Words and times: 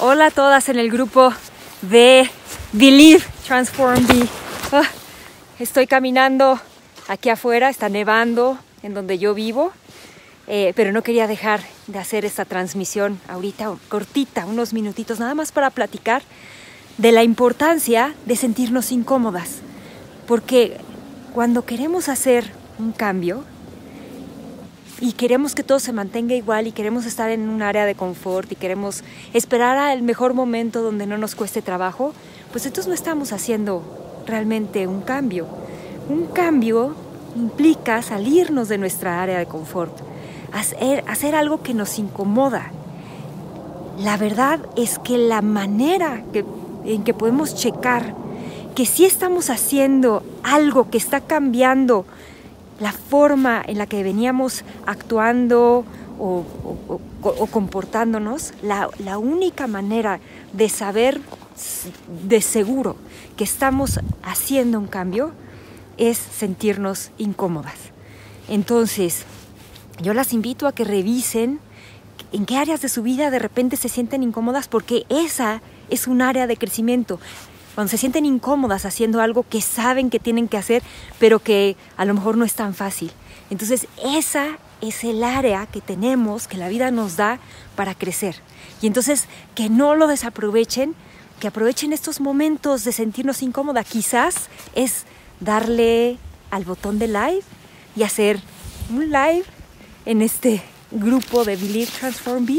Hola 0.00 0.26
a 0.26 0.30
todas 0.30 0.68
en 0.68 0.78
el 0.78 0.92
grupo 0.92 1.32
de 1.82 2.30
Believe 2.72 3.24
Transform 3.44 4.06
Be. 4.06 4.28
Ah, 4.70 4.84
estoy 5.58 5.88
caminando 5.88 6.60
aquí 7.08 7.30
afuera, 7.30 7.68
está 7.68 7.88
nevando 7.88 8.56
en 8.84 8.94
donde 8.94 9.18
yo 9.18 9.34
vivo, 9.34 9.72
eh, 10.46 10.72
pero 10.76 10.92
no 10.92 11.02
quería 11.02 11.26
dejar 11.26 11.62
de 11.88 11.98
hacer 11.98 12.24
esta 12.24 12.44
transmisión 12.44 13.18
ahorita 13.26 13.74
cortita, 13.88 14.46
unos 14.46 14.72
minutitos, 14.72 15.18
nada 15.18 15.34
más 15.34 15.50
para 15.50 15.70
platicar 15.70 16.22
de 16.96 17.10
la 17.10 17.24
importancia 17.24 18.14
de 18.24 18.36
sentirnos 18.36 18.92
incómodas. 18.92 19.62
Porque 20.28 20.76
cuando 21.34 21.64
queremos 21.64 22.08
hacer 22.08 22.52
un 22.78 22.92
cambio, 22.92 23.42
y 25.00 25.12
queremos 25.12 25.54
que 25.54 25.62
todo 25.62 25.78
se 25.78 25.92
mantenga 25.92 26.34
igual 26.34 26.66
y 26.66 26.72
queremos 26.72 27.06
estar 27.06 27.30
en 27.30 27.48
un 27.48 27.62
área 27.62 27.86
de 27.86 27.94
confort 27.94 28.50
y 28.50 28.56
queremos 28.56 29.04
esperar 29.32 29.78
al 29.78 30.02
mejor 30.02 30.34
momento 30.34 30.82
donde 30.82 31.06
no 31.06 31.18
nos 31.18 31.34
cueste 31.34 31.62
trabajo, 31.62 32.12
pues 32.50 32.66
entonces 32.66 32.88
no 32.88 32.94
estamos 32.94 33.32
haciendo 33.32 33.82
realmente 34.26 34.86
un 34.86 35.02
cambio. 35.02 35.46
Un 36.08 36.26
cambio 36.26 36.94
implica 37.36 38.02
salirnos 38.02 38.68
de 38.68 38.78
nuestra 38.78 39.22
área 39.22 39.38
de 39.38 39.46
confort, 39.46 39.96
hacer, 40.52 41.04
hacer 41.06 41.34
algo 41.34 41.62
que 41.62 41.74
nos 41.74 41.98
incomoda. 41.98 42.72
La 43.98 44.16
verdad 44.16 44.60
es 44.76 44.98
que 44.98 45.18
la 45.18 45.42
manera 45.42 46.24
en 46.84 47.04
que 47.04 47.14
podemos 47.14 47.54
checar 47.54 48.14
que 48.74 48.86
si 48.86 49.04
estamos 49.04 49.50
haciendo 49.50 50.22
algo 50.42 50.88
que 50.88 50.98
está 50.98 51.20
cambiando 51.20 52.04
la 52.80 52.92
forma 52.92 53.62
en 53.66 53.78
la 53.78 53.86
que 53.86 54.02
veníamos 54.02 54.64
actuando 54.86 55.84
o, 56.18 56.44
comportándonos, 57.50 58.52
la, 58.62 59.18
única 59.18 59.66
manera 59.66 60.20
de 60.52 60.68
saber 60.68 61.20
de 62.28 62.40
seguro 62.40 62.96
que 63.36 63.44
estamos 63.44 64.00
haciendo 64.22 64.78
un 64.78 64.86
cambio 64.86 65.32
es 65.96 66.18
sentirnos 66.18 67.10
incómodas. 67.18 67.76
Entonces, 68.48 69.24
yo 70.00 70.14
las 70.14 70.32
invito 70.32 70.66
a 70.66 70.72
que 70.72 70.84
revisen 70.84 71.60
en 72.32 72.46
qué 72.46 72.56
áreas 72.56 72.80
de 72.80 72.88
su 72.88 73.02
vida 73.02 73.30
de 73.30 73.38
repente 73.38 73.76
se 73.76 73.88
sienten 73.88 74.22
incómodas 74.22 74.68
porque 74.68 75.06
esa 75.08 75.62
es 75.90 76.06
un 76.06 76.22
área 76.22 76.46
de 76.46 76.56
crecimiento 76.56 77.18
cuando 77.78 77.92
se 77.92 77.98
sienten 77.98 78.26
incómodas 78.26 78.84
haciendo 78.86 79.20
algo 79.20 79.46
que 79.48 79.60
saben 79.60 80.10
que 80.10 80.18
tienen 80.18 80.48
que 80.48 80.56
hacer, 80.56 80.82
pero 81.20 81.38
que 81.38 81.76
a 81.96 82.04
lo 82.04 82.12
mejor 82.12 82.36
no 82.36 82.44
es 82.44 82.54
tan 82.54 82.74
fácil. 82.74 83.12
Entonces, 83.50 83.86
esa 84.04 84.58
es 84.80 85.04
el 85.04 85.22
área 85.22 85.64
que 85.66 85.80
tenemos, 85.80 86.48
que 86.48 86.56
la 86.56 86.68
vida 86.68 86.90
nos 86.90 87.14
da 87.14 87.38
para 87.76 87.94
crecer. 87.94 88.34
Y 88.82 88.88
entonces, 88.88 89.26
que 89.54 89.68
no 89.68 89.94
lo 89.94 90.08
desaprovechen, 90.08 90.96
que 91.38 91.46
aprovechen 91.46 91.92
estos 91.92 92.20
momentos 92.20 92.82
de 92.82 92.90
sentirnos 92.90 93.44
incómoda. 93.44 93.84
Quizás 93.84 94.48
es 94.74 95.04
darle 95.38 96.18
al 96.50 96.64
botón 96.64 96.98
de 96.98 97.06
live 97.06 97.44
y 97.94 98.02
hacer 98.02 98.40
un 98.90 99.04
live 99.12 99.44
en 100.04 100.22
este 100.22 100.64
grupo 100.90 101.44
de 101.44 101.54
Believe 101.54 101.92
Transform 101.96 102.44
Be. 102.44 102.58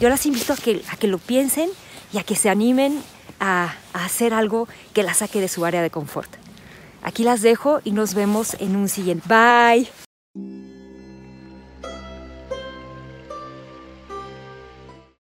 Yo 0.00 0.10
las 0.10 0.26
invito 0.26 0.52
a 0.52 0.56
que, 0.56 0.82
a 0.90 0.96
que 0.96 1.08
lo 1.08 1.16
piensen 1.16 1.70
y 2.12 2.18
a 2.18 2.24
que 2.24 2.36
se 2.36 2.50
animen 2.50 3.02
a, 3.44 3.74
hacer 3.92 4.34
algo 4.34 4.66
que 4.92 5.02
la 5.02 5.14
saque 5.14 5.40
de 5.40 5.48
su 5.48 5.64
área 5.64 5.82
de 5.82 5.90
confort. 5.90 6.30
Aquí 7.02 7.22
las 7.22 7.42
dejo 7.42 7.80
y 7.84 7.92
nos 7.92 8.14
vemos 8.14 8.54
en 8.60 8.76
un 8.76 8.88
siguiente. 8.88 9.28
Bye. 9.28 10.03